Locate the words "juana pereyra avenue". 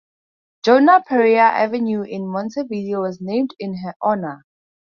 0.65-2.01